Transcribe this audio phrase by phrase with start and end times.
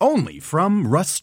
[0.00, 1.14] Only from Rust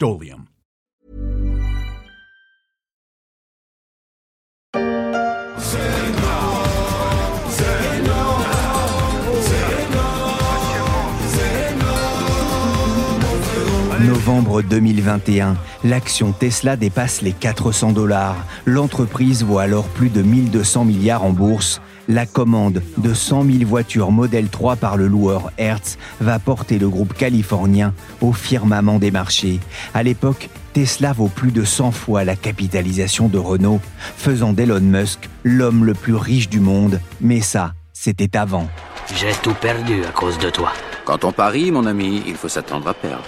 [14.26, 18.38] Novembre 2021, l'action Tesla dépasse les 400 dollars.
[18.66, 21.82] L'entreprise vaut alors plus de 1200 milliards en bourse.
[22.08, 26.88] La commande de 100 000 voitures Model 3 par le loueur Hertz va porter le
[26.88, 29.60] groupe californien au firmament des marchés.
[29.94, 33.82] À l'époque, Tesla vaut plus de 100 fois la capitalisation de Renault,
[34.16, 37.02] faisant d'Elon Musk l'homme le plus riche du monde.
[37.20, 38.70] Mais ça, c'était avant.
[39.18, 40.72] J'ai tout perdu à cause de toi.
[41.04, 43.26] Quand on parie, mon ami, il faut s'attendre à perdre.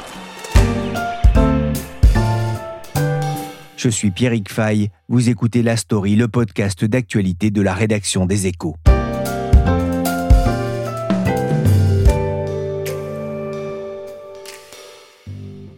[3.85, 8.47] Je suis Pierrick Fay, vous écoutez La Story, le podcast d'actualité de la rédaction des
[8.47, 8.75] Échos.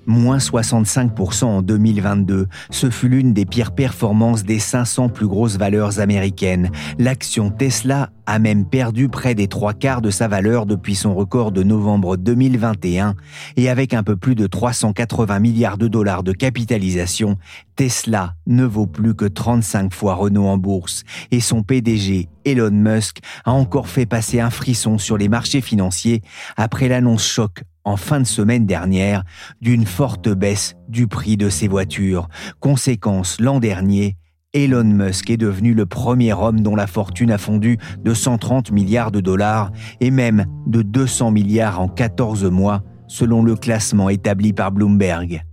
[0.07, 2.47] Moins 65% en 2022.
[2.71, 6.71] Ce fut l'une des pires performances des 500 plus grosses valeurs américaines.
[6.97, 11.51] L'action Tesla a même perdu près des trois quarts de sa valeur depuis son record
[11.51, 13.15] de novembre 2021
[13.55, 17.37] et avec un peu plus de 380 milliards de dollars de capitalisation,
[17.75, 23.19] Tesla ne vaut plus que 35 fois Renault en bourse et son PDG Elon Musk
[23.45, 26.21] a encore fait passer un frisson sur les marchés financiers
[26.57, 29.23] après l'annonce choc en fin de semaine dernière
[29.61, 32.27] d'une forte baisse du prix de ses voitures.
[32.59, 34.17] Conséquence, l'an dernier,
[34.53, 39.11] Elon Musk est devenu le premier homme dont la fortune a fondu de 130 milliards
[39.11, 44.73] de dollars et même de 200 milliards en 14 mois, selon le classement établi par
[44.73, 45.43] Bloomberg.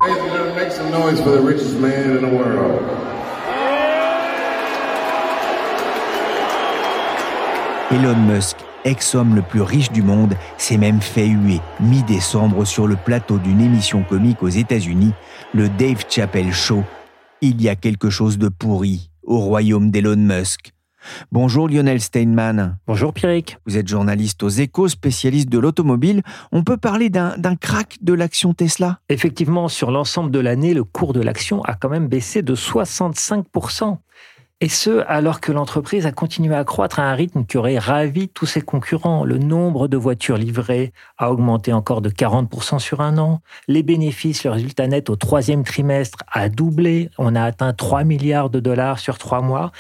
[7.92, 12.96] Elon Musk ex-homme le plus riche du monde, s'est même fait huer mi-décembre sur le
[12.96, 15.12] plateau d'une émission comique aux États-Unis,
[15.52, 16.84] le Dave Chappelle Show.
[17.40, 20.74] Il y a quelque chose de pourri au royaume d'Elon Musk.
[21.32, 22.78] Bonjour Lionel Steinman.
[22.86, 23.58] Bonjour Pierrick.
[23.66, 26.22] Vous êtes journaliste aux échos, spécialiste de l'automobile.
[26.52, 29.00] On peut parler d'un crack de l'action Tesla?
[29.08, 33.98] Effectivement, sur l'ensemble de l'année, le cours de l'action a quand même baissé de 65%.
[34.64, 38.30] Et ce, alors que l'entreprise a continué à croître à un rythme qui aurait ravi
[38.30, 39.22] tous ses concurrents.
[39.22, 43.42] Le nombre de voitures livrées a augmenté encore de 40% sur un an.
[43.68, 47.10] Les bénéfices, le résultat net au troisième trimestre a doublé.
[47.18, 49.70] On a atteint 3 milliards de dollars sur trois mois.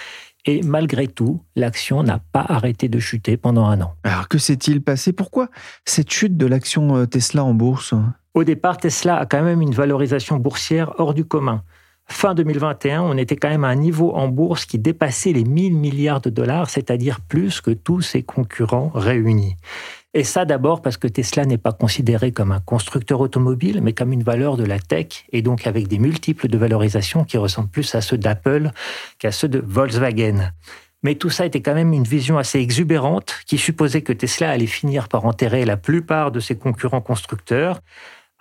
[0.44, 3.94] Et malgré tout, l'action n'a pas arrêté de chuter pendant un an.
[4.04, 5.14] Alors que s'est-il passé?
[5.14, 5.48] Pourquoi
[5.86, 7.94] cette chute de l'action euh, Tesla en bourse?
[8.34, 11.62] Au départ, Tesla a quand même une valorisation boursière hors du commun.
[12.06, 15.74] Fin 2021, on était quand même à un niveau en bourse qui dépassait les 1000
[15.74, 19.56] milliards de dollars, c'est-à-dire plus que tous ses concurrents réunis.
[20.12, 24.12] Et ça d'abord parce que Tesla n'est pas considéré comme un constructeur automobile, mais comme
[24.12, 27.94] une valeur de la tech, et donc avec des multiples de valorisation qui ressemblent plus
[27.94, 28.70] à ceux d'Apple
[29.18, 30.52] qu'à ceux de Volkswagen.
[31.02, 34.66] Mais tout ça était quand même une vision assez exubérante qui supposait que Tesla allait
[34.66, 37.80] finir par enterrer la plupart de ses concurrents constructeurs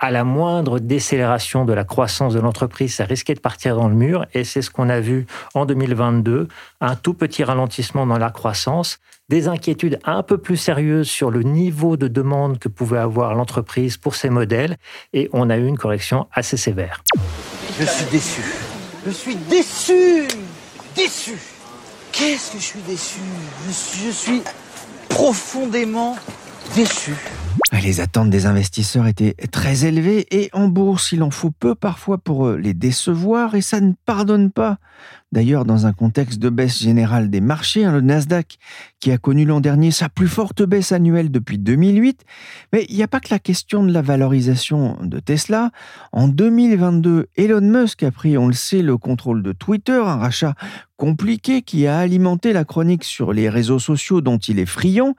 [0.04, 3.96] à la moindre décélération de la croissance de l'entreprise, ça risquait de partir dans le
[3.96, 4.26] mur.
[4.34, 6.50] Et c'est ce qu'on a vu en 2022,
[6.82, 9.00] un tout petit ralentissement dans la croissance,
[9.30, 13.96] des inquiétudes un peu plus sérieuses sur le niveau de demande que pouvait avoir l'entreprise
[13.96, 14.76] pour ses modèles.
[15.14, 17.02] Et on a eu une correction assez sévère.
[17.80, 18.42] Je suis déçu.
[19.06, 20.28] Je suis déçu.
[20.98, 21.38] Déçu.
[22.12, 23.22] Qu'est-ce que je suis déçu?
[24.06, 24.42] Je suis
[25.08, 26.18] profondément
[26.76, 27.14] déçu.
[27.84, 32.18] Les attentes des investisseurs étaient très élevées et en bourse, il en faut peu parfois
[32.18, 34.78] pour euh, les décevoir et ça ne pardonne pas.
[35.34, 38.58] D'ailleurs, dans un contexte de baisse générale des marchés, hein, le Nasdaq,
[39.00, 42.22] qui a connu l'an dernier sa plus forte baisse annuelle depuis 2008,
[42.72, 45.72] mais il n'y a pas que la question de la valorisation de Tesla.
[46.12, 50.54] En 2022, Elon Musk a pris, on le sait, le contrôle de Twitter, un rachat
[50.98, 55.16] compliqué qui a alimenté la chronique sur les réseaux sociaux dont il est friand.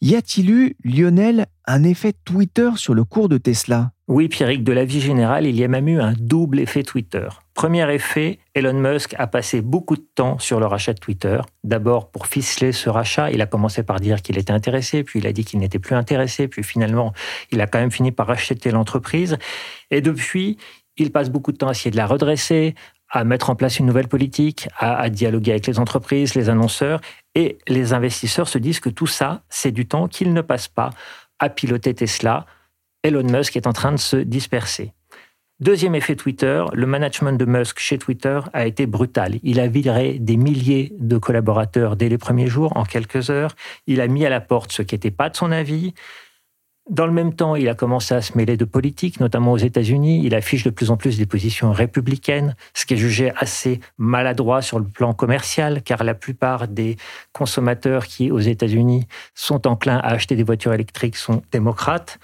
[0.00, 4.72] Y a-t-il eu, Lionel, un effet Twitter sur le cours de Tesla Oui, Pierrick, de
[4.72, 7.28] la vie générale, il y a même eu un double effet Twitter.
[7.52, 11.38] Premier effet, Elon Musk a passé beaucoup de temps sur le rachat de Twitter.
[11.64, 15.26] D'abord pour ficeler ce rachat, il a commencé par dire qu'il était intéressé, puis il
[15.26, 17.12] a dit qu'il n'était plus intéressé, puis finalement
[17.52, 19.36] il a quand même fini par racheter l'entreprise.
[19.90, 20.56] Et depuis,
[21.00, 22.74] Il passe beaucoup de temps à essayer de la redresser,
[23.08, 27.00] à mettre en place une nouvelle politique, à, dialoguer avec les entreprises, les annonceurs,
[27.36, 30.90] et les investisseurs se disent que tout ça, c'est du temps qu'ils ne passent pas
[31.38, 32.46] à piloter Tesla.
[33.02, 34.92] Elon Musk est en train de se disperser.
[35.60, 39.40] Deuxième effet Twitter, le management de Musk chez Twitter a été brutal.
[39.42, 43.56] Il a viré des milliers de collaborateurs dès les premiers jours, en quelques heures.
[43.88, 45.94] Il a mis à la porte ce qui n'était pas de son avis.
[46.88, 50.22] Dans le même temps, il a commencé à se mêler de politique, notamment aux États-Unis.
[50.24, 54.62] Il affiche de plus en plus des positions républicaines, ce qui est jugé assez maladroit
[54.62, 56.96] sur le plan commercial, car la plupart des
[57.32, 62.18] consommateurs qui, aux États-Unis, sont enclins à acheter des voitures électriques sont démocrates.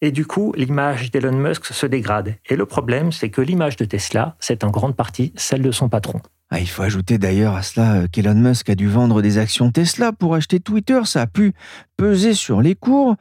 [0.00, 2.36] Et du coup, l'image d'Elon Musk se dégrade.
[2.48, 5.90] Et le problème, c'est que l'image de Tesla, c'est en grande partie celle de son
[5.90, 6.22] patron.
[6.50, 9.70] Ah, il faut ajouter d'ailleurs à cela euh, qu'Elon Musk a dû vendre des actions
[9.70, 11.00] Tesla pour acheter Twitter.
[11.04, 11.52] Ça a pu
[11.98, 13.16] peser sur les cours.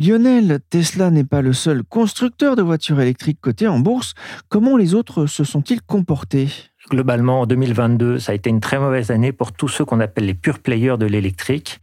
[0.00, 4.14] Lionel, Tesla n'est pas le seul constructeur de voitures électriques cotées en bourse.
[4.48, 6.50] Comment les autres se sont-ils comportés?
[6.88, 10.26] Globalement, en 2022, ça a été une très mauvaise année pour tous ceux qu'on appelle
[10.26, 11.80] les pure players de l'électrique.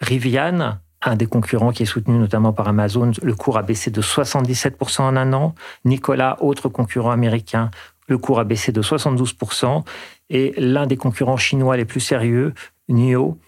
[0.00, 4.00] Rivian, un des concurrents qui est soutenu notamment par Amazon, le cours a baissé de
[4.00, 5.54] 77% en un an.
[5.84, 7.70] Nicolas, autre concurrent américain,
[8.08, 9.84] le cours a baissé de 72%.
[10.30, 12.54] Et l'un des concurrents chinois les plus sérieux,
[12.88, 13.38] NIO,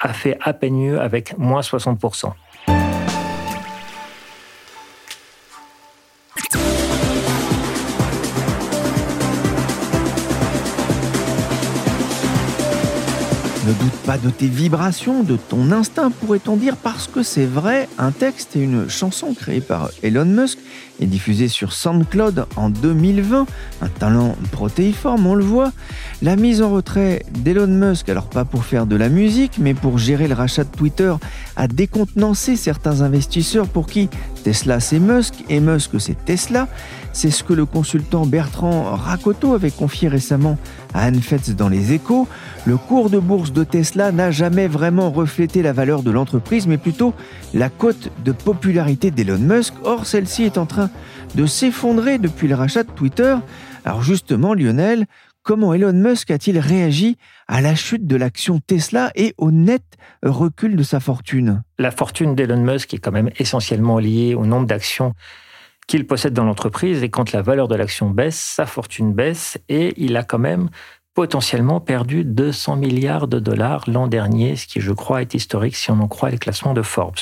[0.00, 2.32] a fait à peine mieux avec moins 60%.
[14.04, 18.56] Pas de tes vibrations, de ton instinct, pourrait-on dire, parce que c'est vrai, un texte
[18.56, 20.58] et une chanson créée par Elon Musk
[21.00, 23.46] et diffusée sur SoundCloud en 2020,
[23.82, 25.72] un talent protéiforme, on le voit.
[26.22, 29.98] La mise en retrait d'Elon Musk, alors pas pour faire de la musique, mais pour
[29.98, 31.14] gérer le rachat de Twitter,
[31.56, 34.08] a décontenancé certains investisseurs pour qui
[34.48, 36.68] Tesla c'est Musk et Musk c'est Tesla.
[37.12, 40.56] C'est ce que le consultant Bertrand Rakoto avait confié récemment
[40.94, 42.26] à Anne Fetz dans les échos.
[42.64, 46.78] Le cours de bourse de Tesla n'a jamais vraiment reflété la valeur de l'entreprise, mais
[46.78, 47.12] plutôt
[47.52, 49.74] la cote de popularité d'Elon Musk.
[49.84, 50.88] Or, celle-ci est en train
[51.34, 53.36] de s'effondrer depuis le rachat de Twitter.
[53.84, 55.04] Alors justement, Lionel,
[55.42, 59.82] comment Elon Musk a-t-il réagi à la chute de l'action Tesla et au net
[60.22, 61.62] recul de sa fortune?
[61.78, 65.14] La fortune d'Elon Musk est quand même essentiellement liée au nombre d'actions
[65.86, 69.94] qu'il possède dans l'entreprise et quand la valeur de l'action baisse, sa fortune baisse et
[69.96, 70.68] il a quand même
[71.14, 75.90] potentiellement perdu 200 milliards de dollars l'an dernier, ce qui, je crois, est historique si
[75.90, 77.16] on en croit les classements de Forbes.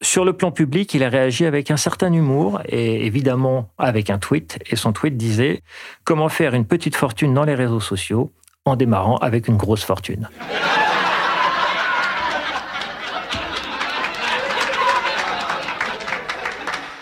[0.00, 4.18] Sur le plan public, il a réagi avec un certain humour et évidemment avec un
[4.18, 4.60] tweet.
[4.70, 5.62] Et son tweet disait
[6.04, 8.30] Comment faire une petite fortune dans les réseaux sociaux
[8.64, 10.28] en démarrant avec une grosse fortune?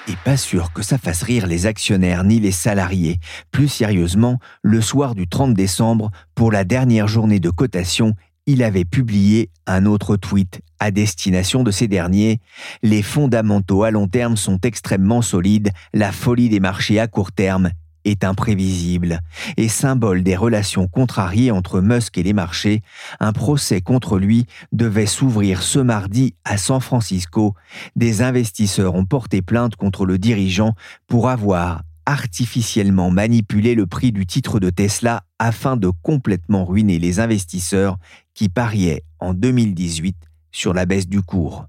[0.09, 3.19] Et pas sûr que ça fasse rire les actionnaires ni les salariés.
[3.51, 8.15] Plus sérieusement, le soir du 30 décembre, pour la dernière journée de cotation,
[8.47, 12.41] il avait publié un autre tweet à destination de ces derniers.
[12.83, 17.71] Les fondamentaux à long terme sont extrêmement solides, la folie des marchés à court terme
[18.05, 19.21] est imprévisible
[19.57, 22.83] et symbole des relations contrariées entre Musk et les marchés,
[23.19, 27.55] un procès contre lui devait s'ouvrir ce mardi à San Francisco.
[27.97, 30.75] Des investisseurs ont porté plainte contre le dirigeant
[31.09, 37.19] pour avoir artificiellement manipulé le prix du titre de Tesla afin de complètement ruiner les
[37.19, 37.99] investisseurs
[38.37, 40.15] qui pariaient en 2018
[40.53, 41.67] sur la baisse du cours.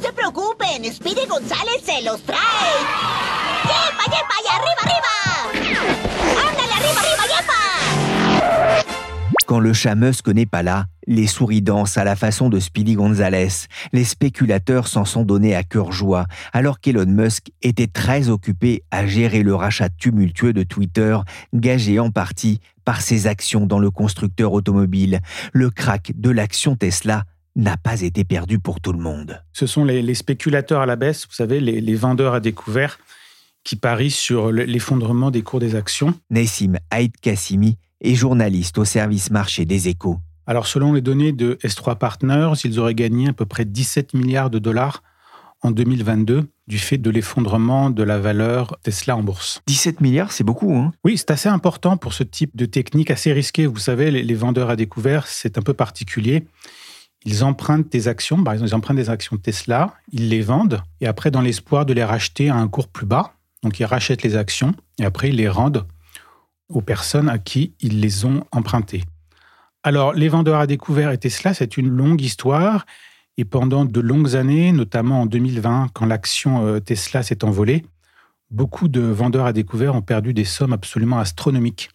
[0.00, 3.18] se preocupen, Speedy González se los trae.
[9.48, 12.96] Quand le chat Musk n'est pas là, les souris dansent à la façon de Speedy
[12.96, 13.48] Gonzales.
[13.94, 19.06] Les spéculateurs s'en sont donnés à cœur joie, alors qu'Elon Musk était très occupé à
[19.06, 21.16] gérer le rachat tumultueux de Twitter,
[21.54, 25.20] gagé en partie par ses actions dans le constructeur automobile.
[25.52, 29.42] Le crack de l'action Tesla n'a pas été perdu pour tout le monde.
[29.52, 32.98] Ce sont les, spéculateurs à la baisse, vous savez, les vendeurs à découvert
[33.62, 36.14] qui parie sur l'effondrement des cours des actions.
[36.30, 40.16] Nessim Haït Kassimi est journaliste au service marché des échos.
[40.46, 44.48] Alors, selon les données de S3 Partners, ils auraient gagné à peu près 17 milliards
[44.48, 45.02] de dollars
[45.62, 49.60] en 2022 du fait de l'effondrement de la valeur Tesla en bourse.
[49.66, 50.74] 17 milliards, c'est beaucoup.
[50.74, 53.66] Hein oui, c'est assez important pour ce type de technique assez risquée.
[53.66, 56.44] Vous savez, les, vendeurs à découvert, c'est un peu particulier.
[57.24, 61.06] Ils empruntent des actions, par exemple, ils empruntent des actions Tesla, ils les vendent, et
[61.06, 64.36] après, dans l'espoir de les racheter à un cours plus bas, donc ils rachètent les
[64.36, 65.86] actions et après ils les rendent
[66.68, 69.04] aux personnes à qui ils les ont empruntées.
[69.82, 72.84] Alors les vendeurs à découvert et Tesla, c'est une longue histoire.
[73.38, 77.86] Et pendant de longues années, notamment en 2020, quand l'action euh, Tesla s'est envolée,
[78.50, 81.90] beaucoup de vendeurs à découvert ont perdu des sommes absolument astronomiques.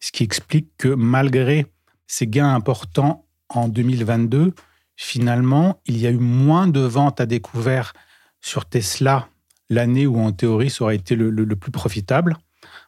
[0.00, 1.66] Ce qui explique que malgré
[2.06, 4.52] ces gains importants en 2022,
[4.96, 7.94] finalement, il y a eu moins de ventes à découvert
[8.42, 9.28] sur Tesla
[9.70, 12.36] l'année où en théorie ça aurait été le, plus profitable,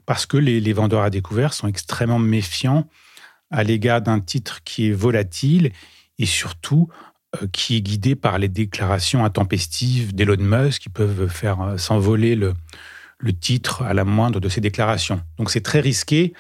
[0.05, 2.87] parce que les, vendeurs à découvert sont extrêmement méfiants
[3.51, 5.73] à l'égard d'un titre qui est volatile
[6.19, 6.89] et surtout
[7.53, 12.55] qui est guidé par les déclarations intempestives d'Elon Musk qui peuvent faire euh, s'envoler le,
[13.41, 15.23] titre à la moindre de ces déclarations.
[15.39, 16.33] Donc c'est très risqué.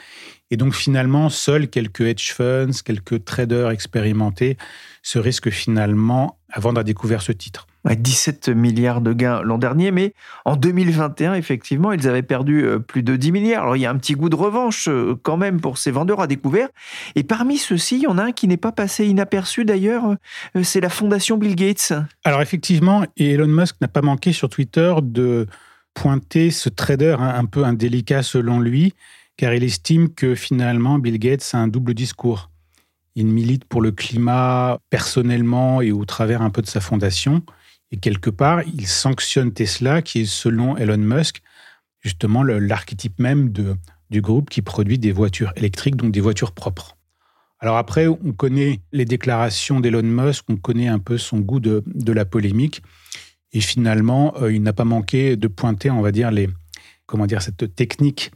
[0.51, 4.57] Et donc finalement, seuls quelques hedge funds, quelques traders expérimentés
[5.03, 7.67] se risquent finalement à vendre à découvert ce titre.
[7.85, 13.03] 17 milliards de gains l'an dernier, mais en 2021, effectivement, ils avaient perdu euh, plus
[13.03, 13.63] de 10 milliards.
[13.63, 16.21] Alors il y a un petit goût de revanche euh, quand même pour ces vendeurs
[16.21, 16.69] à découvert.
[17.17, 20.05] Et parmi ceux-ci, il y en a un qui n'est pas passé inaperçu d'ailleurs,
[20.57, 21.93] euh, c'est la fondation Bill Gates.
[22.25, 25.47] Alors effectivement, Elon Musk n'a pas manqué sur Twitter de
[25.95, 28.95] pointer ce trader un peu indélicat selon lui,
[29.37, 32.51] car il estime que finalement Bill Gates a un double discours.
[33.15, 37.43] Il milite pour le climat personnellement et au travers un peu de sa fondation.
[37.93, 41.43] Et quelque part, il sanctionne Tesla, qui est selon Elon Musk,
[42.01, 46.97] justement l'archétype même du groupe qui produit des voitures électriques, donc des voitures propres.
[47.61, 51.85] Alors après, on connaît les déclarations d'Elon Musk, on connaît un peu son goût de,
[51.87, 52.83] de la polémique.
[53.53, 56.49] Et finalement, euh, il n'a pas manqué de pointer, on va dire, les,
[57.07, 58.33] comment dire, cette technique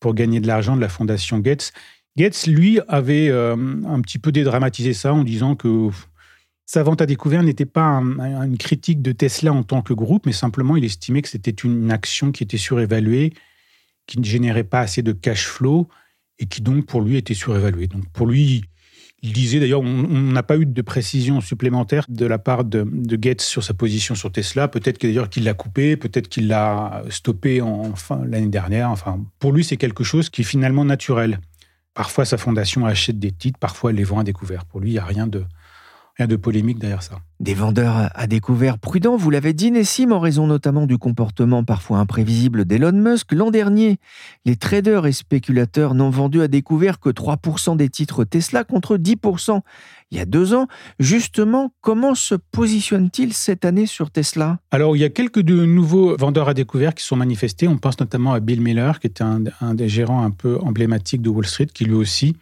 [0.00, 1.72] pour gagner de l'argent de la fondation Gates.
[2.16, 3.56] Gates, lui, avait euh,
[3.86, 5.90] un petit peu dédramatisé ça en disant que
[6.72, 10.32] sa vente à découvert n'était pas une critique de Tesla en tant que groupe, mais
[10.32, 13.34] simplement il estimait que c'était une action qui était surévaluée,
[14.06, 15.86] qui ne générait pas assez de cash flow
[16.38, 17.88] et qui donc pour lui était surévaluée.
[17.88, 18.62] Donc pour lui,
[19.20, 22.86] il disait d'ailleurs, on n'a pas eu de précision supplémentaire de la part de,
[23.16, 24.66] Gates sur sa position sur Tesla.
[24.66, 27.92] Peut-être d'ailleurs qu'il l'a coupé, peut-être qu'il l'a stoppé en,
[28.24, 28.88] l'année dernière.
[28.88, 31.38] Enfin, pour lui, c'est quelque chose qui est finalement naturel.
[31.92, 34.64] Parfois, sa fondation achète des titres, parfois elle les vend à découvert.
[34.64, 35.44] Pour lui, il n'y a rien de,
[36.18, 37.20] Rien de polémique derrière ça.
[37.42, 41.98] Des vendeurs à découvert prudents, vous l'avez dit, Nessim, en raison notamment du comportement parfois
[41.98, 43.32] imprévisible d'Elon Musk.
[43.32, 43.98] L'an dernier,
[44.44, 49.60] les traders et spéculateurs n'ont vendu à découvert que 3% des titres Tesla contre 10%
[50.12, 50.68] il y a deux ans.
[51.00, 54.60] Justement, comment se positionne-t-il cette année sur Tesla?
[54.70, 57.66] Alors, il y a quelques nouveaux vendeurs à découvert qui sont manifestés.
[57.66, 61.22] On pense notamment à Bill Miller, qui était un, un des gérants un peu emblématiques
[61.22, 62.36] de Wall Street, qui lui aussi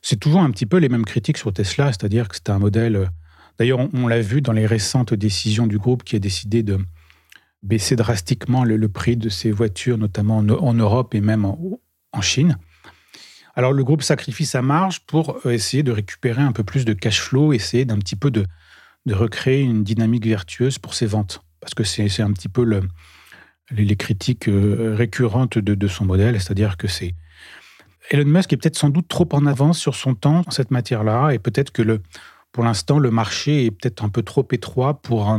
[0.00, 3.10] c'est toujours un petit peu les mêmes critiques sur Tesla, c'est-à-dire que c'était un modèle.
[3.58, 6.78] D'ailleurs, on, l'a vu dans les récentes décisions du groupe qui a décidé de
[7.62, 11.80] baisser drastiquement le, prix de ses voitures, notamment en, Europe et même en,
[12.20, 12.56] Chine.
[13.54, 16.92] Alors, le groupe sacrifie sa marge pour euh, essayer de récupérer un peu plus de
[16.92, 18.44] cash flow, essayer d'un petit peu de,
[19.08, 21.42] recréer une dynamique vertueuse pour ses ventes.
[21.60, 22.64] Parce que c'est un petit peu
[23.70, 27.14] les, critiques euh, récurrentes de, de son modèle, c'est-à-dire que c'est
[28.10, 31.30] Elon Musk est peut-être sans doute trop en avance sur son temps en cette matière-là,
[31.30, 32.00] et peut-être que le,
[32.58, 35.38] pour l'instant, le marché est peut-être un peu trop étroit pour euh,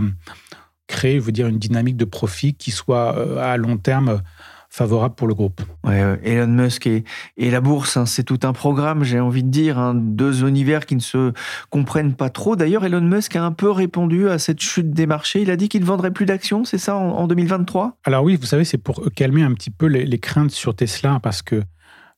[0.88, 4.22] créer, je veux dire, une dynamique de profit qui soit euh, à long terme
[4.70, 5.62] favorable pour le groupe.
[5.84, 7.04] Ouais, Elon Musk et,
[7.38, 10.96] la bourse, hein, c'est tout un programme, j'ai envie de dire, hein, deux univers qui
[10.96, 11.34] ne se
[11.70, 12.56] comprennent pas trop.
[12.56, 15.42] D'ailleurs, Elon Musk a un peu répondu à cette chute des marchés.
[15.42, 18.46] Il a dit qu'il ne vendrait plus d'actions, c'est ça, en, 2023 Alors oui, vous
[18.46, 21.64] savez, c'est pour calmer un petit peu les, les craintes sur Tesla, parce que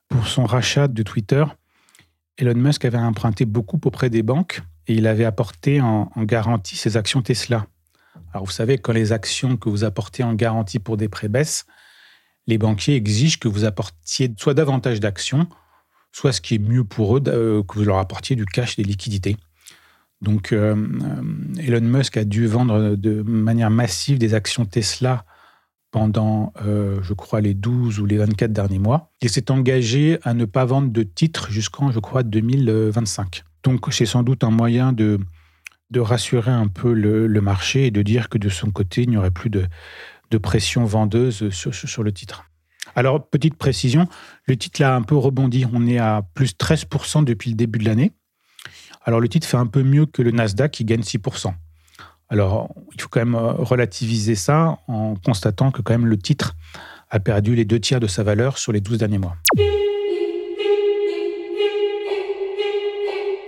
[0.09, 1.43] pour son rachat de Twitter,
[2.37, 6.97] Elon Musk avait emprunté beaucoup auprès des banques et il avait apporté en, garantie ses
[6.97, 7.65] actions Tesla.
[8.33, 11.65] Alors vous savez, quand les actions que vous apportez en garantie pour des prêts baissent,
[12.47, 15.47] les banquiers exigent que vous apportiez soit davantage d'actions,
[16.11, 18.83] soit ce qui est mieux pour eux, euh, que vous leur apportiez du cash, des
[18.83, 19.37] liquidités.
[20.21, 25.25] Donc euh, euh, Elon Musk a dû vendre de manière massive des actions Tesla
[25.91, 29.11] pendant, je crois, les 12 ou les 24 derniers mois.
[29.21, 33.43] Il s'est engagé à ne pas vendre de titres jusqu'en, je crois, 2025.
[33.63, 35.19] Donc, c'est sans doute un moyen de,
[35.95, 39.31] rassurer un peu le, marché et de dire que de son côté, il n'y aurait
[39.31, 39.65] plus de,
[40.31, 42.45] de pression vendeuse sur, sur, le titre.
[42.95, 44.07] Alors, petite précision,
[44.45, 45.65] le titre a un peu rebondi.
[45.71, 48.11] On est à plus 13% depuis le début de l'année.
[49.03, 51.53] Alors, le titre fait un peu mieux que le Nasdaq qui gagne 6%.
[52.29, 56.55] Alors, il faut quand même euh, relativiser ça en constatant que quand même le titre
[57.09, 59.35] a perdu les deux tiers de sa valeur sur les 12 derniers mois.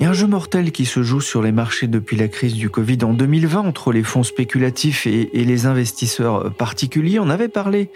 [0.03, 2.99] A un jeu mortel qui se joue sur les marchés depuis la crise du Covid
[3.03, 7.19] en 2020 entre les fonds spéculatifs et, les investisseurs particuliers.
[7.19, 7.89] On avait parlé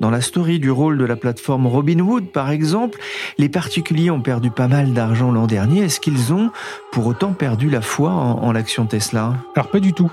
[0.00, 2.98] dans la story du rôle de la plateforme Robinhood, par exemple.
[3.38, 5.82] Les particuliers ont perdu pas mal d'argent l'an dernier.
[5.82, 6.50] Est-ce qu'ils ont
[6.92, 9.34] pour autant perdu la foi en l'action Tesla?
[9.54, 10.10] Alors pas du tout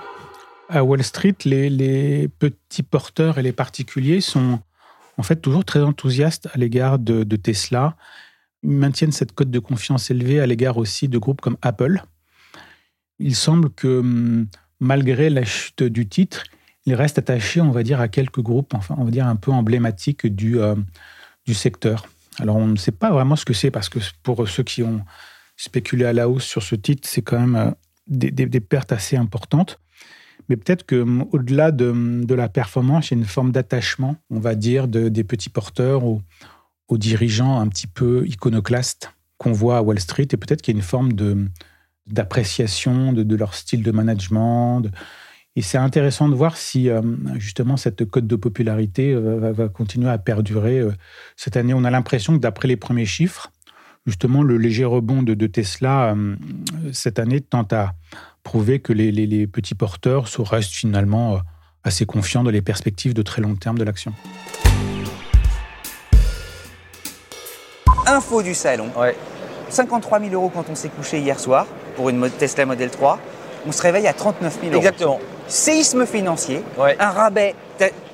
[0.69, 4.59] à Wall Street, les, petits porteurs et les particuliers sont
[5.17, 7.95] en fait toujours très enthousiastes à l'égard de, Tesla.
[8.63, 12.01] Maintiennent cette cote de confiance élevée à l'égard aussi de groupes comme Apple.
[13.19, 14.47] Il semble que hum,
[14.79, 16.43] malgré la chute du titre,
[16.85, 19.51] il reste attaché, on va dire, à quelques groupes, enfin, on va dire un peu
[19.51, 20.75] emblématiques du, euh,
[21.45, 22.07] du secteur.
[22.39, 25.03] Alors, on ne sait pas vraiment ce que c'est parce que pour ceux qui ont
[25.57, 27.71] spéculé à la hausse sur ce titre, c'est quand même euh,
[28.07, 29.79] des, pertes assez importantes.
[30.47, 34.55] Mais peut-être que au-delà de, la performance, il y a une forme d'attachement, on va
[34.55, 36.21] dire, des petits porteurs aux,
[36.95, 40.27] dirigeants un petit peu iconoclastes qu'on voit à Wall Street.
[40.31, 41.11] Et peut-être qu'il y a une forme
[42.05, 44.83] d'appréciation de, leur style de management.
[45.57, 47.01] et c'est intéressant de voir si euh,
[47.35, 50.79] justement cette cote de popularité euh, va, continuer à perdurer.
[50.79, 50.93] Euh,
[51.35, 53.51] cette année, on a l'impression que d'après les premiers chiffres,
[54.05, 56.15] justement le léger rebond de, de Tesla
[56.93, 57.93] cette année tente à,
[58.47, 61.41] prouver que les, petits porteurs restent finalement
[61.83, 64.13] assez confiants dans les perspectives de très long terme de l'action.
[68.07, 68.89] Info du salon.
[68.97, 69.15] Ouais.
[69.69, 73.19] 53 000 euros quand on s'est couché hier soir pour une Tesla Model 3.
[73.67, 74.77] On se réveille à 39 000 euros.
[74.77, 75.19] Exactement.
[75.47, 76.63] Séisme financier,
[76.99, 77.55] un rabais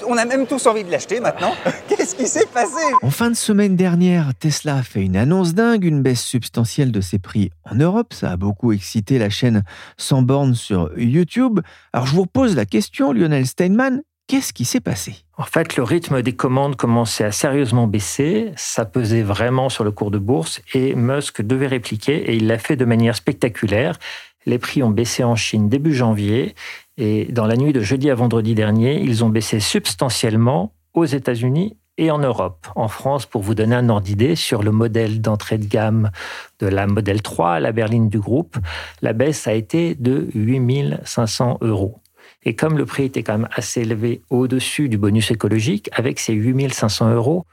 [0.08, 1.54] on a même tous envie de l'acheter maintenant.
[1.88, 2.82] Qu'est-ce qui s'est passé?
[3.02, 7.02] En fin de semaine dernière, Tesla a fait une annonce dingue, une baisse substantielle de
[7.02, 8.14] ses prix en Europe.
[8.14, 9.64] Ça a beaucoup excité la chaîne
[9.98, 11.60] sans bornes sur YouTube.
[11.94, 15.16] Alors je vous pose la question, Lionel Steinman, Qu'est-ce qui s'est passé?
[15.38, 19.92] En fait, le rythme des commandes commençait à sérieusement baisser, ça pesait vraiment sur le
[19.92, 24.00] cours de bourse et Musk devait répliquer et il l'a fait de manière spectaculaire.
[24.46, 26.56] Les prix ont baissé en Chine début janvier
[26.98, 31.78] et dans la nuit de jeudi à vendredi dernier, ils ont baissé substantiellement aux États-Unis
[31.98, 32.68] et en Europe.
[32.76, 36.12] En France, pour vous donner un ordre d'idée, sur le modèle d'entrée de gamme
[36.60, 38.58] de la Model 3, la berline du groupe,
[39.02, 42.03] la baisse a été de 8500 euros.
[42.46, 46.34] Et comme le prix était quand même assez élevé au-dessus du bonus écologique, avec ces
[46.34, 47.46] 8500 euros,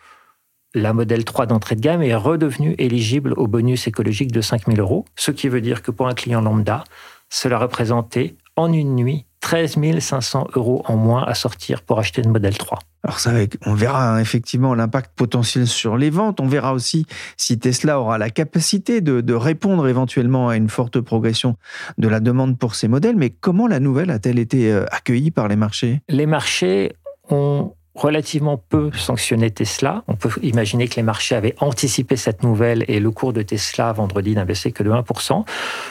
[0.74, 5.04] la Model 3 d'entrée de gamme est redevenue éligible au bonus écologique de 5000 euros,
[5.16, 6.84] ce qui veut dire que pour un client lambda,
[7.28, 12.30] cela représentait en une nuit 13 500 euros en moins à sortir pour acheter une
[12.30, 12.78] Model 3.
[13.02, 13.32] Alors ça,
[13.64, 16.40] on verra hein, effectivement l'impact potentiel sur les ventes.
[16.40, 21.56] On verra aussi si Tesla aura la capacité de, répondre éventuellement à une forte progression
[21.96, 23.16] de la demande pour ces modèles.
[23.16, 26.00] Mais comment la nouvelle a-t-elle été euh, accueillie par les marchés?
[26.08, 26.92] Les marchés
[27.30, 30.04] ont relativement peu sanctionné Tesla.
[30.08, 33.92] On peut imaginer que les marchés avaient anticipé cette nouvelle et le cours de Tesla
[33.92, 35.44] vendredi n'a baissé que de 1%.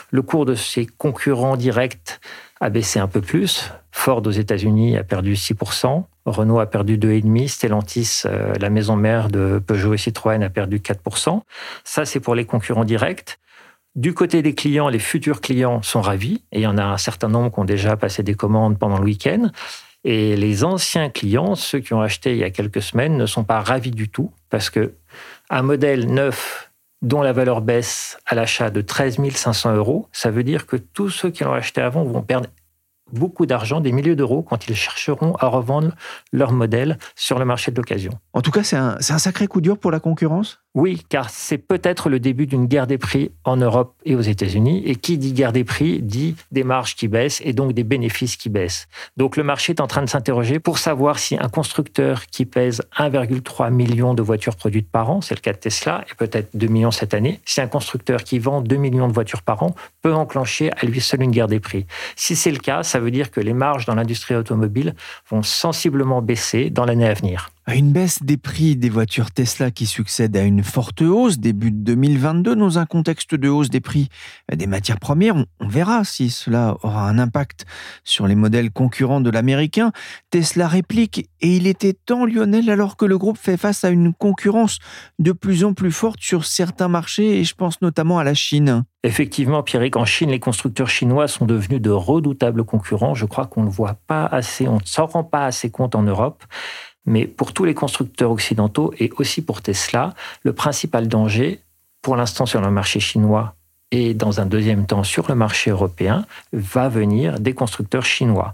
[0.10, 2.20] Le cours de ses concurrents directs
[2.62, 3.72] a baissé un peu plus.
[3.92, 9.30] Ford aux États-Unis a perdu 6%, Renault a perdu 2,5%, Stellantis, euh, la maison mère
[9.30, 11.42] de Peugeot et Citroën, a perdu 4%.
[11.84, 13.40] Ça, c'est pour les concurrents directs.
[13.96, 16.98] Du côté des clients, les futurs clients sont ravis, et il y en a un
[16.98, 19.50] certain nombre qui ont déjà passé des commandes pendant le week-end.
[20.04, 23.44] Et les anciens clients, ceux qui ont acheté il y a quelques semaines, ne sont
[23.44, 24.94] pas ravis du tout, parce que
[25.50, 30.44] un modèle neuf dont la valeur baisse à l'achat de 13 500 euros, ça veut
[30.44, 32.50] dire que tous ceux qui l'ont acheté avant vont perdre
[33.14, 35.92] beaucoup d'argent, des milliers d'euros, quand ils chercheront à revendre
[36.32, 38.12] leur modèle sur le marché de l'occasion.
[38.34, 40.60] En tout cas, c'est un, un, sacré coup dur pour la concurrence?
[40.76, 44.84] Oui, car c'est peut-être le début d'une guerre des prix en Europe et aux États-Unis.
[44.86, 48.36] Et qui dit guerre des prix dit des marges qui baissent et donc des bénéfices
[48.36, 48.88] qui baissent.
[49.18, 52.82] Donc le marché est en train de s'interroger pour savoir si un constructeur qui pèse
[52.98, 56.68] 1,3 million de voitures produites par an, c'est le cas de Tesla, et peut-être 2
[56.68, 60.14] millions cette année, si un constructeur qui vend 2 millions de voitures par an peut
[60.14, 61.86] enclencher à lui seul une guerre des prix.
[62.16, 64.96] Si c'est le cas, ça veut dire que les marges dans l'industrie automobile
[65.30, 67.50] vont sensiblement baisser dans l'année à venir.
[67.76, 72.56] Une baisse des prix des voitures Tesla qui succède à une forte hausse début 2022
[72.56, 74.10] dans un contexte de hausse des prix
[74.54, 75.36] des matières premières.
[75.60, 77.66] On verra si cela aura un impact
[78.04, 79.92] sur les modèles concurrents de l'américain.
[80.32, 84.14] Tesla réplique et il était temps Lionel alors que le groupe fait face à une
[84.14, 84.80] concurrence
[85.20, 88.84] de plus en plus forte sur certains marchés et je pense notamment à la Chine.
[89.04, 93.14] Effectivement, Pierrick, en Chine, les constructeurs chinois sont devenus de redoutables concurrents.
[93.14, 95.96] Je crois qu'on ne le voit pas assez, on ne s'en rend pas assez compte
[95.96, 96.44] en Europe.
[97.06, 101.60] Mais pour tous les constructeurs occidentaux et aussi pour Tesla, le principal danger,
[102.02, 103.56] pour l'instant sur le marché chinois
[103.92, 108.54] et dans un deuxième temps sur le marché européen, va venir des constructeurs chinois.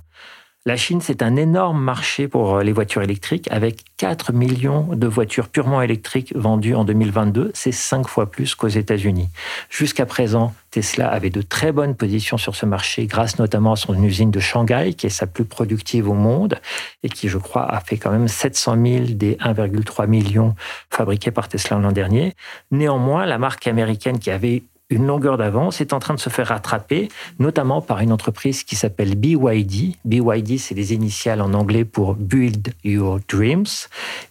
[0.68, 5.48] La Chine, c'est un énorme marché pour les voitures électriques, avec 4 millions de voitures
[5.48, 7.52] purement électriques vendues en 2022.
[7.54, 9.30] C'est 5 fois plus qu'aux États-Unis.
[9.70, 14.02] Jusqu'à présent, Tesla avait de très bonnes positions sur ce marché, grâce notamment à son
[14.02, 16.60] usine de Shanghai, qui est sa plus productive au monde,
[17.04, 20.56] et qui, je crois, a fait quand même 700 000 des 1,3 millions
[20.90, 22.34] fabriqués par Tesla l'an dernier.
[22.72, 26.48] Néanmoins, la marque américaine qui avait une longueur d'avance est en train de se faire
[26.48, 29.96] rattraper, notamment par une entreprise qui s'appelle BYD.
[30.06, 33.66] BYD, c'est les initiales en anglais pour Build Your Dreams.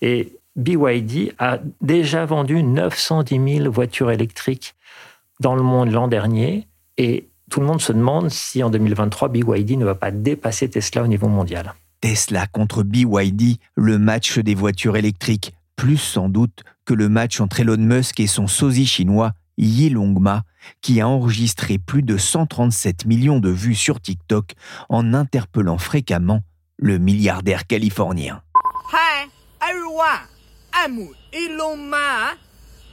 [0.01, 4.75] Et BYD a déjà vendu 910 000 voitures électriques
[5.41, 9.77] dans le monde l'an dernier et tout le monde se demande si en 2023 BYD
[9.79, 11.75] ne va pas dépasser Tesla au niveau mondial.
[12.01, 17.61] Tesla contre BYD, le match des voitures électriques, plus sans doute que le match entre
[17.61, 20.43] Elon Musk et son sosie chinois Yilong Ma,
[20.81, 24.55] qui a enregistré plus de 137 millions de vues sur TikTok
[24.89, 26.43] en interpellant fréquemment
[26.77, 28.43] le milliardaire californien.
[28.93, 29.29] Hi
[29.63, 30.29] everyone,
[30.75, 32.35] I'm Elon Ma.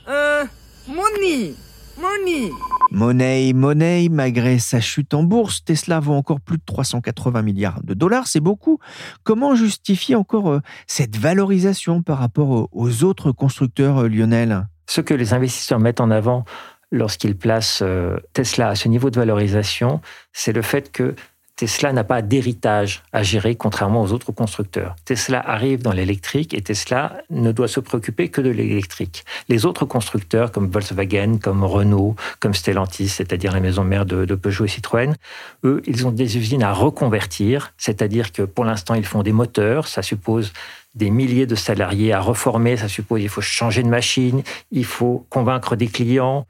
[0.06, 0.46] Uh,
[0.88, 1.54] money,
[2.00, 2.50] money.
[2.92, 8.26] Monnaie, malgré sa chute en bourse, Tesla vaut encore plus de 380 milliards de dollars,
[8.26, 8.78] c'est beaucoup.
[9.22, 14.66] Comment justifier encore euh, cette valorisation par rapport aux autres constructeurs, euh, Lionel?
[14.86, 16.44] Ce que les investisseurs mettent en avant
[16.90, 20.00] lorsqu'ils placent euh, Tesla à ce niveau de valorisation,
[20.32, 21.14] c'est le fait que
[21.62, 24.96] Tesla n'a pas d'héritage à gérer, contrairement aux autres constructeurs.
[25.04, 29.24] Tesla arrive dans l'électrique et Tesla ne doit se préoccuper que de l'électrique.
[29.48, 34.64] Les autres constructeurs, comme Volkswagen, comme Renault, comme Stellantis, c'est-à-dire la maison mère de, Peugeot
[34.64, 35.14] et Citroën,
[35.62, 39.86] eux, ils ont des usines à reconvertir, c'est-à-dire que pour l'instant, ils font des moteurs,
[39.86, 40.52] ça suppose
[40.96, 45.24] des milliers de salariés à reformer, ça suppose qu'il faut changer de machine, il faut
[45.30, 46.44] convaincre des clients,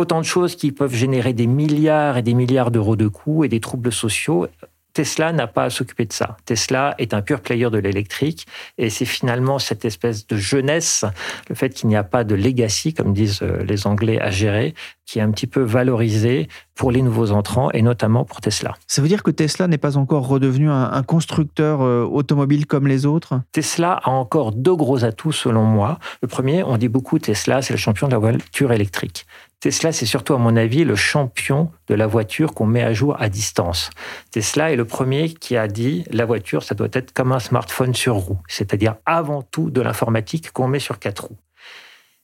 [0.00, 3.48] autant de choses qui peuvent générer des milliards et des milliards d'euros de coûts et
[3.48, 4.48] des troubles sociaux.
[4.92, 6.36] Tesla n'a pas à s'occuper de ça.
[6.44, 11.04] Tesla est un pur player de l'électrique et c'est finalement cette espèce de jeunesse,
[11.48, 14.74] le fait qu'il n'y a pas de legacy, comme disent euh, les Anglais, à gérer,
[15.06, 18.74] qui est un petit peu valorisé pour les nouveaux entrants et notamment pour Tesla.
[18.86, 23.06] Ça veut dire que Tesla n'est pas encore redevenu un, constructeur euh, automobile comme les
[23.06, 23.40] autres?
[23.52, 25.98] Tesla a encore deux gros atouts selon moi.
[26.22, 29.26] Le premier, on dit beaucoup Tesla, c'est le champion de la voiture électrique.
[29.60, 33.20] Tesla, c'est surtout, à mon avis, le champion de la voiture qu'on met à jour
[33.20, 33.90] à distance.
[34.30, 37.94] Tesla est le premier qui a dit la voiture, ça doit être comme un smartphone
[37.94, 41.36] sur roue, c'est-à-dire avant tout de l'informatique qu'on met sur quatre roues.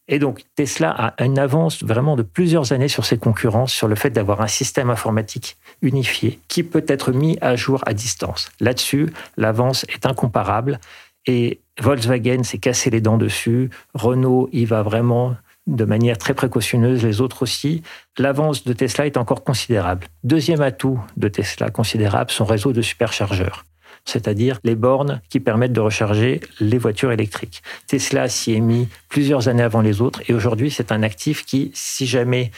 [0.09, 3.97] Et donc, Tesla a une avance vraiment de plusieurs années sur ses concurrents sur le
[3.97, 8.51] fait d'avoir un système informatique unifié qui peut être mis à jour à distance.
[8.61, 10.81] Là-dessus, l'avance est incomparable
[11.27, 13.69] et Volkswagen s'est cassé les dents dessus.
[13.95, 17.83] Renault, il va vraiment de manière très précautionneuse, les autres aussi,
[18.19, 20.07] l'avance de Tesla est encore considérable.
[20.25, 23.65] Deuxième atout de Tesla considérable, son réseau de superchargeurs
[24.07, 27.63] c'est-à-dire les bornes qui permettent de recharger les voitures électriques.
[27.87, 31.71] Tesla s'y est mis plusieurs années avant les autres et aujourd'hui c'est un actif qui,
[31.75, 32.53] si jamais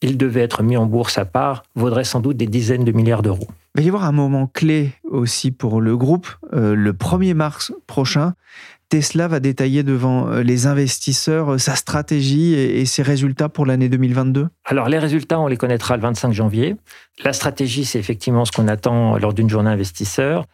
[0.00, 3.22] il devait être mis en bourse à part, vaudrait sans doute des dizaines de milliards
[3.22, 3.48] d'euros.
[3.74, 7.72] Il va y avoir un moment clé aussi pour le groupe, euh, le 1er mars
[7.86, 8.34] prochain.
[8.88, 13.88] Tesla va détailler devant euh, les investisseurs euh, sa stratégie et ses résultats pour l'année
[13.88, 16.76] 2022 Alors les résultats, on les connaîtra le 25 janvier.
[17.22, 20.46] La stratégie, c'est effectivement ce qu'on attend lors d'une journée investisseur.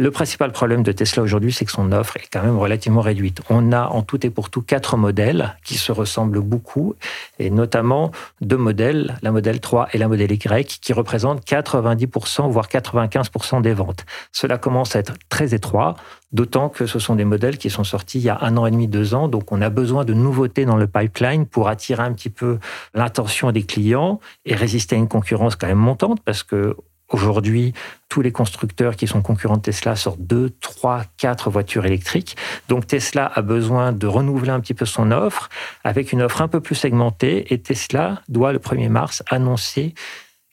[0.00, 3.42] Le principal problème de Tesla aujourd'hui, c'est que son offre est quand même relativement réduite.
[3.50, 6.94] On a en tout et pour tout quatre modèles qui se ressemblent beaucoup,
[7.40, 12.68] et notamment deux modèles, la modèle 3 et la modèle Y, qui représentent 90%, voire
[12.68, 14.06] 95% des ventes.
[14.30, 15.96] Cela commence à être très étroit,
[16.30, 18.70] d'autant que ce sont des modèles qui sont sortis il y a un an et
[18.70, 22.12] demi, deux ans, donc on a besoin de nouveautés dans le pipeline pour attirer un
[22.12, 22.60] petit peu
[22.94, 26.76] l'attention des clients et résister à une concurrence quand même montante, parce que
[27.10, 27.72] Aujourd'hui,
[28.10, 32.36] tous les constructeurs qui sont concurrents de Tesla sortent deux, trois, quatre voitures électriques.
[32.68, 35.48] Donc Tesla a besoin de renouveler un petit peu son offre
[35.84, 37.52] avec une offre un peu plus segmentée.
[37.52, 39.94] Et Tesla doit, le 1er mars, annoncer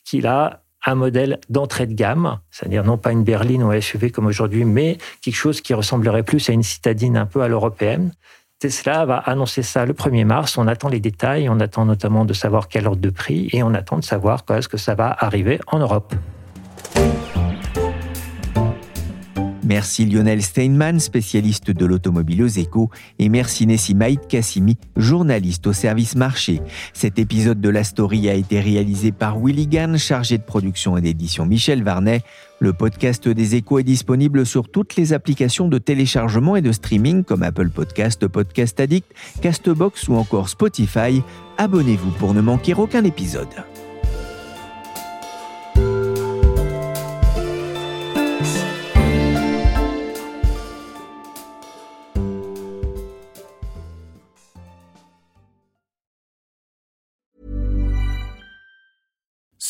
[0.06, 4.12] qu'il a un modèle d'entrée de gamme, c'est-à-dire non pas une berline ou un SUV
[4.12, 8.14] comme aujourd'hui, mais quelque chose qui ressemblerait plus à une citadine un peu à l'européenne.
[8.60, 10.58] Tesla va annoncer ça le 1er mars.
[10.58, 13.74] On attend les détails, on attend notamment de savoir quel ordre de prix et on
[13.74, 16.16] attend de savoir quand est-ce que ça va arriver en Europe.
[19.66, 26.16] Merci Lionel Steinman, spécialiste de l'automobile aux échos, et merci Maïd Kassimi, journaliste au service
[26.16, 26.62] marché.
[26.94, 29.68] Cet épisode de La Story a été réalisé par Willy
[29.98, 32.22] chargé de production et d'édition Michel Varnet.
[32.60, 37.24] Le podcast des échos est disponible sur toutes les applications de téléchargement et de streaming
[37.24, 41.24] comme Apple Podcast, Podcast Addict, Castbox ou encore Spotify.
[41.58, 43.50] Abonnez-vous pour ne manquer aucun épisode.